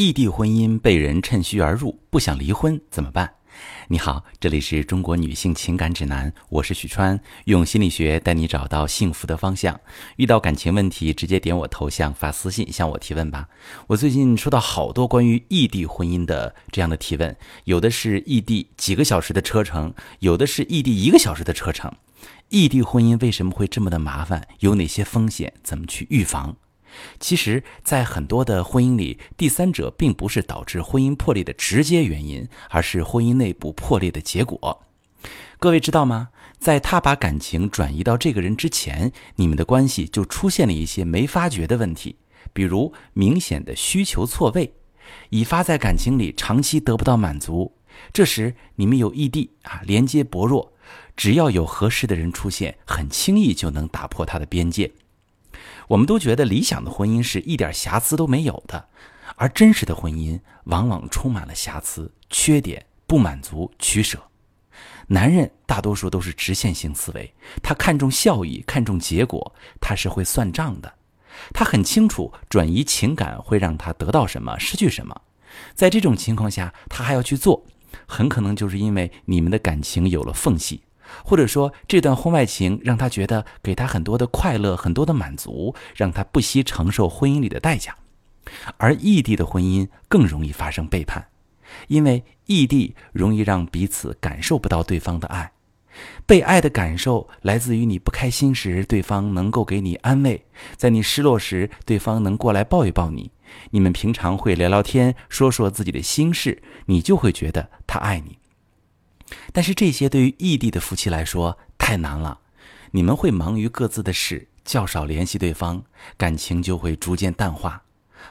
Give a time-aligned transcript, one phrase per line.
[0.00, 3.30] 异地婚姻被人趁虚而入，不想离婚怎么办？
[3.86, 9.78] 你好，这里是中国女性情感指南，我是许川，用心理学带你找到幸福的方向。
[10.16, 13.46] 遇到感情问题，直接点我头像发私信向我提问吧。
[13.88, 21.92] 我最近收到好多关于异地婚姻的这样的提问，有的是异地几个小时的车程，有的是异地一个小时的车程。
[22.48, 24.48] 异地婚姻为什么会这么的麻烦？
[24.60, 25.52] 有哪些风险？
[25.62, 26.56] 怎么去预防？
[27.18, 34.82] 其实，在很多的婚姻里，第三者并不是导致婚姻破裂的直接原因，而是婚姻内部破裂的结果。
[35.58, 36.30] 各位知道吗？
[36.58, 42.16] 在他把感情转移到这个人之前，你们的关系就出现了一些没发觉的问题，
[42.52, 44.72] 比如明显的需求错位，
[45.30, 47.72] 已发在感情里长期得不到满足。
[48.12, 50.72] 这时你们有异地啊，连接薄弱，
[51.16, 54.90] 只要有合适的人出现，很轻易就能打破他的边界。
[55.88, 58.88] 我们都觉得理想的婚姻是一点瑕疵都没有的，
[59.36, 64.18] 而真实的婚姻往往充满了瑕疵、缺点、不满足、取舍。
[65.08, 70.94] 男人大多数都是直线型思维，他看重效益，看重结果，他是会算账的。
[71.52, 75.20] 他很清楚转移情感会让他得到什么，失去什么。
[75.74, 77.66] 在这种情况下，他还要去做，
[78.06, 80.82] 很可能就是因为你们的感情有了缝隙。
[81.24, 87.94] 或者说，这段婚外情让他觉得给他很多的快乐，很多的满足，让他不惜承受婚姻里的代价。
[88.78, 91.28] 而异地的婚姻更容易发生背叛，
[91.88, 95.52] 因为异地容易让彼此感受不到对方的爱。
[96.24, 100.42] 被爱的感受来自于你不开心时，对方能够给你安慰；
[100.76, 103.30] 在你失落时，对方能过来抱一抱你。
[103.70, 108.38] 你们平常会聊聊天，说说自己的心事，你就会觉得他爱你。
[109.52, 112.40] 但是这些对于异地的夫妻来说太难了，
[112.92, 115.82] 你们会忙于各自的事，较少联系对方，
[116.16, 117.82] 感情就会逐渐淡化；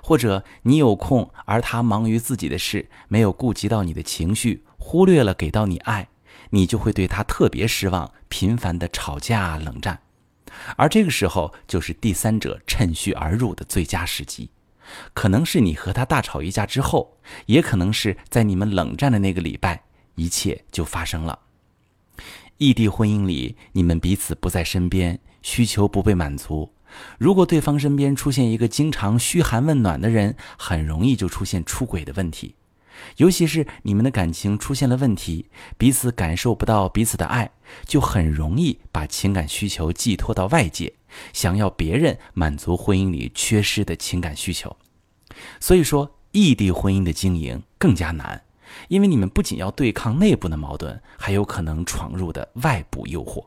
[0.02, 6.10] 或者你有空，而他忙于自己的事，没有顾及到你的情绪，忽略了给到你爱，
[6.52, 10.02] 你就会对他特别失望，频繁的吵架冷战。
[10.76, 14.50] 而这个时候就是第三者趁虚而入的最佳时机，
[15.14, 19.84] 可能是你和他大吵一架之后，也可能是在你们冷战的那个礼拜。
[20.20, 21.40] 一切就发生了。
[22.58, 26.74] 异地婚姻里，你们彼此不在身边，需求不被满足。
[27.18, 32.56] 如果对方身边出现一个经常嘘寒问暖的人，很容易就出现出轨的问题。
[33.16, 35.46] 尤其是你们的感情出现了问题，
[35.78, 37.50] 彼此感受不到彼此的爱，
[37.86, 40.92] 就很容易把情感需求寄托到外界，
[41.32, 44.76] 想要别人满足婚姻里缺失的情感需求。
[45.62, 48.42] 所以说，异地婚姻的经营更加难。
[48.88, 53.46] 因为你们不仅要对抗内部的矛盾，还有可能闯入的外部诱惑。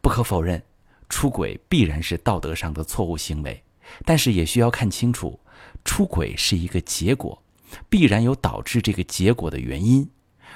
[0.00, 0.62] 不可否认，
[1.08, 3.62] 出轨必然是道德上的错误行为，
[4.04, 5.38] 但是也需要看清楚，
[5.84, 7.42] 出轨是一个结果，
[7.88, 10.08] 必然有导致这个结果的原因。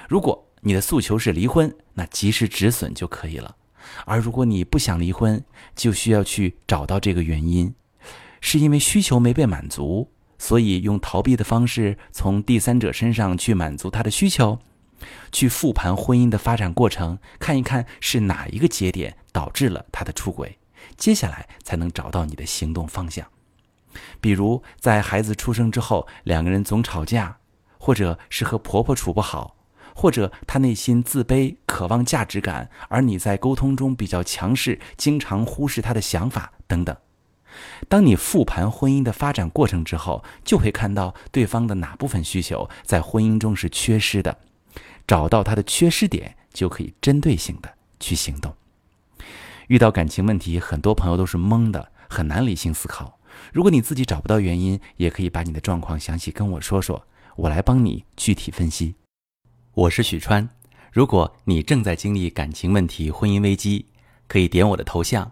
[0.07, 3.55] 如果你的诉求是离婚，那及时止损就可以了；
[4.05, 5.43] 而如果你不想离婚，
[5.75, 7.73] 就需要去找到这个原因，
[8.41, 10.10] 是因为需求没被满足。
[10.41, 14.57] 所以，用逃避的方式从第三者身上去满足他的需求，
[15.31, 20.57] 去复盘婚姻的发展过程，看一看是哪一个节点导致了他的出轨，
[20.97, 23.23] 接下来才能找到你的行动方向。
[24.19, 27.37] 比如，在孩子出生之后，两个人总吵架，
[27.77, 29.55] 或者是和婆婆处不好，
[29.95, 36.97] 或者他内心自卑，渴望价值感，而你在沟通中比较强势，经常忽视他的想法等等。
[37.87, 44.37] 当你复盘婚姻的发展过程之后，就会看到对方的哪部分需求在婚姻中是缺失的，
[45.07, 48.53] 找到他的缺失点，就可以针对性的去行动。
[49.67, 53.19] 遇到感情问题，很多朋友都是懵的，很难理性思考。
[53.53, 57.07] 如果你自己找不到原因，也可以把你的状况详细跟我说说，
[57.37, 58.95] 我来帮你具体分析。
[59.73, 60.49] 我是许川，
[60.91, 63.85] 如果你正在经历感情问题、婚姻危机，
[64.27, 65.31] 可以点我的头像。